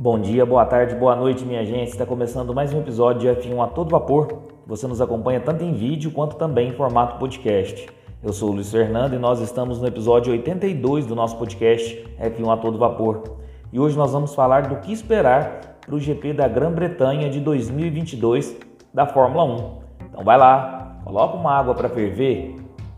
[0.00, 1.88] Bom dia, boa tarde, boa noite, minha gente.
[1.88, 4.28] Está começando mais um episódio de F1 a todo vapor.
[4.64, 7.88] Você nos acompanha tanto em vídeo quanto também em formato podcast.
[8.22, 12.48] Eu sou o Luiz Fernando e nós estamos no episódio 82 do nosso podcast F1
[12.48, 13.24] a todo vapor.
[13.72, 18.56] E hoje nós vamos falar do que esperar para o GP da Grã-Bretanha de 2022
[18.94, 19.78] da Fórmula 1.
[20.10, 22.54] Então vai lá, coloca uma água para ferver,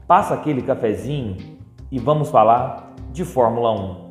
[0.07, 1.39] passa aquele cafezinho
[1.91, 4.10] e vamos falar de Fórmula 1.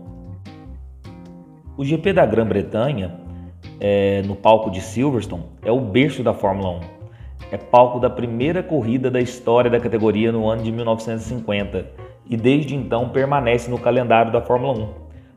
[1.80, 3.16] O GP da Grã-Bretanha,
[3.80, 6.80] é, no palco de Silverstone, é o berço da Fórmula 1.
[7.54, 11.86] É palco da primeira corrida da história da categoria no ano de 1950
[12.26, 14.90] e desde então permanece no calendário da Fórmula 1.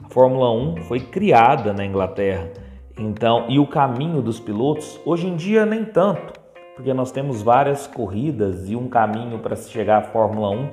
[0.05, 2.51] A Fórmula 1 foi criada na Inglaterra,
[2.99, 6.33] então e o caminho dos pilotos hoje em dia nem tanto,
[6.75, 10.71] porque nós temos várias corridas e um caminho para se chegar à Fórmula 1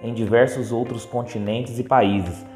[0.00, 2.46] em diversos outros continentes e países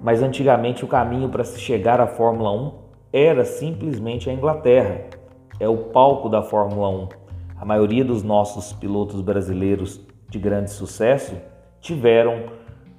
[0.00, 2.72] mas antigamente o caminho para se chegar à Fórmula 1
[3.12, 5.02] era simplesmente a Inglaterra.
[5.58, 7.08] É o palco da Fórmula 1.
[7.60, 11.34] A maioria dos nossos pilotos brasileiros de grande sucesso
[11.80, 12.44] tiveram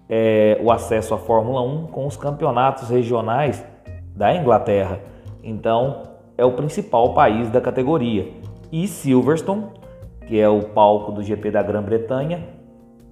[0.09, 3.63] é, o acesso à Fórmula 1 com os campeonatos regionais
[4.15, 4.99] da Inglaterra.
[5.43, 6.03] Então,
[6.37, 8.27] é o principal país da categoria.
[8.71, 9.65] E Silverstone,
[10.27, 12.43] que é o palco do GP da Grã-Bretanha,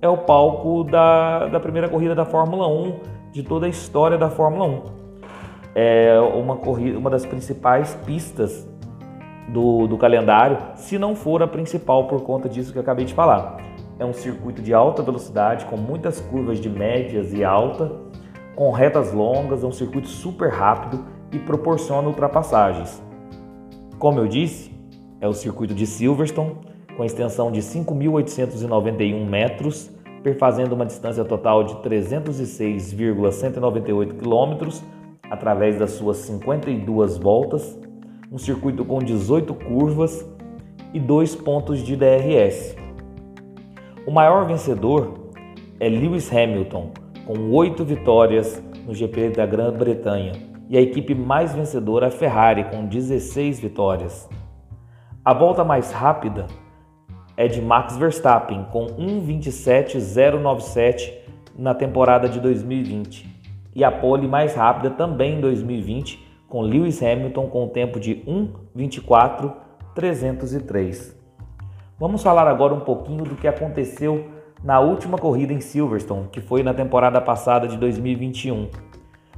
[0.02, 4.31] é o palco da, da primeira corrida da Fórmula 1 de toda a história da
[4.31, 4.83] Fórmula 1.
[5.75, 8.67] É uma, corrida, uma das principais pistas
[9.49, 13.13] do, do calendário, se não for a principal por conta disso que eu acabei de
[13.13, 13.58] falar.
[13.99, 17.91] É um circuito de alta velocidade, com muitas curvas de médias e alta,
[18.55, 23.03] com retas longas, é um circuito super rápido e proporciona ultrapassagens.
[23.99, 24.71] Como eu disse,
[25.21, 26.55] é o circuito de Silverstone,
[26.95, 29.91] com extensão de 5.891 metros
[30.23, 34.68] perfazendo uma distância total de 306,198 km
[35.30, 37.80] através das suas 52 voltas,
[38.32, 40.27] um circuito com 18 curvas
[40.94, 42.76] e dois pontos de DRS.
[44.06, 45.32] O maior vencedor
[45.80, 46.92] é Lewis Hamilton,
[47.26, 50.33] com oito vitórias no GP da Grã-Bretanha,
[50.70, 54.30] e a equipe mais vencedora é a Ferrari, com 16 vitórias.
[55.23, 56.48] A volta mais rápida
[57.37, 61.14] é de Max Verstappen com 1:27.097
[61.58, 63.37] na temporada de 2020
[63.75, 68.23] e a pole mais rápida também em 2020 com Lewis Hamilton com o tempo de
[68.76, 71.15] 1:24.303.
[71.99, 74.31] Vamos falar agora um pouquinho do que aconteceu
[74.64, 78.70] na última corrida em Silverstone, que foi na temporada passada de 2021.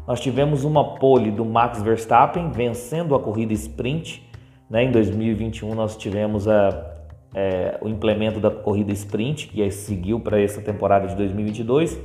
[0.07, 4.25] Nós tivemos uma pole do Max Verstappen vencendo a corrida sprint.
[4.69, 4.85] Né?
[4.85, 6.98] Em 2021 nós tivemos a
[7.33, 11.99] é, o implemento da corrida sprint, que é, seguiu para essa temporada de 2022,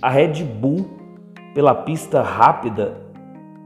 [0.00, 0.86] a Red Bull,
[1.54, 2.96] pela pista rápida,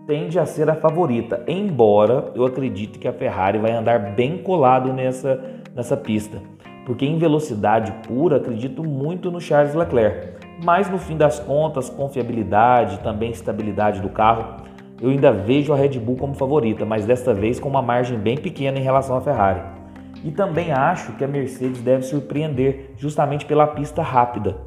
[0.07, 4.93] tende a ser a favorita, embora eu acredite que a Ferrari vai andar bem colado
[4.93, 5.41] nessa,
[5.75, 6.43] nessa pista.
[6.85, 10.41] Porque em velocidade pura, acredito muito no Charles Leclerc.
[10.65, 14.65] Mas no fim das contas, confiabilidade, também estabilidade do carro,
[15.01, 18.37] eu ainda vejo a Red Bull como favorita, mas desta vez com uma margem bem
[18.37, 19.80] pequena em relação à Ferrari.
[20.23, 24.59] E também acho que a Mercedes deve surpreender justamente pela pista rápida.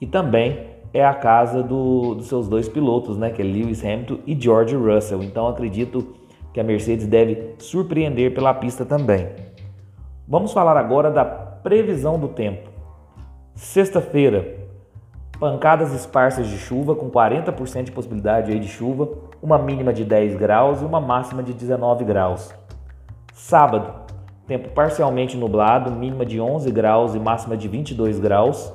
[0.00, 4.18] E também é a casa do, dos seus dois pilotos, né, que é Lewis Hamilton
[4.26, 5.22] e George Russell.
[5.22, 6.14] Então acredito
[6.52, 9.28] que a Mercedes deve surpreender pela pista também.
[10.28, 12.70] Vamos falar agora da previsão do tempo.
[13.54, 14.62] Sexta-feira,
[15.38, 19.08] pancadas esparsas de chuva com 40% de possibilidade de chuva,
[19.42, 22.54] uma mínima de 10 graus e uma máxima de 19 graus.
[23.32, 24.01] Sábado,
[24.46, 28.72] tempo parcialmente nublado, mínima de 11 graus e máxima de 22 graus.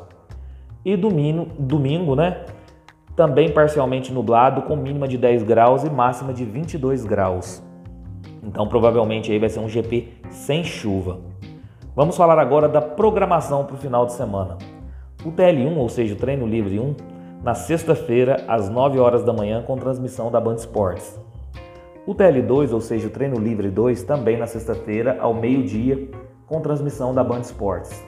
[0.83, 2.45] E domingo, domingo, né?
[3.15, 7.63] Também parcialmente nublado, com mínima de 10 graus e máxima de 22 graus.
[8.43, 11.19] Então, provavelmente aí vai ser um GP sem chuva.
[11.95, 14.57] Vamos falar agora da programação para o final de semana.
[15.25, 16.95] O TL1, ou seja, o Treino Livre 1,
[17.43, 21.19] na sexta-feira, às 9 horas da manhã, com transmissão da Band Esportes.
[22.07, 26.09] O TL2, ou seja, o Treino Livre 2, também na sexta-feira, ao meio-dia,
[26.45, 28.01] com transmissão da Band Esportes.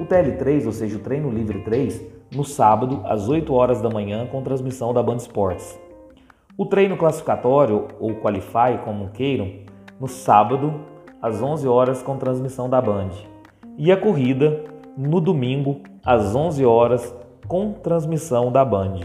[0.00, 2.04] O TL3, ou seja, o Treino Livre 3,
[2.34, 5.78] no sábado, às 8 horas da manhã, com transmissão da Band Esportes.
[6.58, 9.48] O treino classificatório, ou Qualify, como queiram,
[10.00, 10.80] no sábado,
[11.22, 13.10] às 11 horas com transmissão da Band.
[13.78, 14.64] E a corrida
[14.96, 17.14] no domingo às 11 horas
[17.46, 19.02] com transmissão da Band.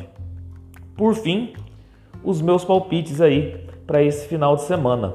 [0.98, 1.54] Por fim,
[2.24, 5.14] os meus palpites aí para esse final de semana.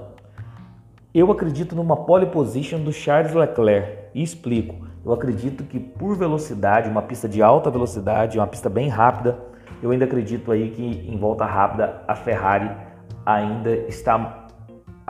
[1.12, 4.86] Eu acredito numa pole position do Charles Leclerc e explico.
[5.04, 9.38] Eu acredito que por velocidade, uma pista de alta velocidade, uma pista bem rápida,
[9.82, 12.70] eu ainda acredito aí que em volta rápida a Ferrari
[13.26, 14.46] ainda está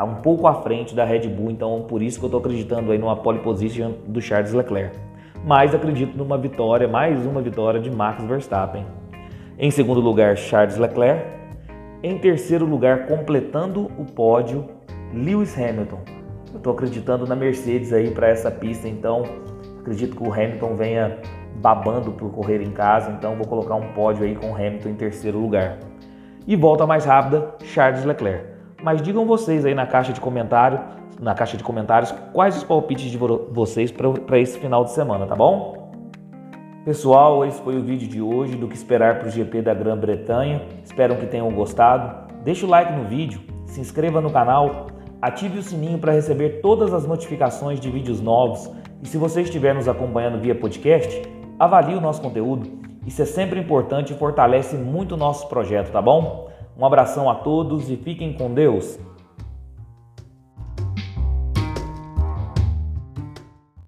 [0.00, 2.98] um pouco à frente da Red Bull, então por isso que eu estou acreditando aí
[2.98, 4.96] numa pole position do Charles Leclerc.
[5.44, 8.86] Mas acredito numa vitória, mais uma vitória de Max Verstappen.
[9.58, 11.39] Em segundo lugar, Charles Leclerc.
[12.02, 14.66] Em terceiro lugar, completando o pódio,
[15.12, 15.98] Lewis Hamilton.
[16.50, 19.22] Eu estou acreditando na Mercedes aí para essa pista, então
[19.80, 21.18] acredito que o Hamilton venha
[21.56, 24.94] babando por correr em casa, então vou colocar um pódio aí com o Hamilton em
[24.94, 25.78] terceiro lugar.
[26.46, 28.46] E volta mais rápida, Charles Leclerc.
[28.82, 30.80] Mas digam vocês aí na caixa de comentário,
[31.20, 35.36] na caixa de comentários, quais os palpites de vocês para esse final de semana, tá
[35.36, 35.79] bom?
[36.82, 40.62] Pessoal, esse foi o vídeo de hoje do que esperar para o GP da Grã-Bretanha.
[40.82, 42.32] Espero que tenham gostado.
[42.42, 44.86] Deixe o like no vídeo, se inscreva no canal,
[45.20, 48.70] ative o sininho para receber todas as notificações de vídeos novos.
[49.02, 51.20] E se você estiver nos acompanhando via podcast,
[51.58, 52.70] avalie o nosso conteúdo.
[53.06, 56.48] Isso é sempre importante e fortalece muito o nosso projeto, tá bom?
[56.78, 58.98] Um abração a todos e fiquem com Deus.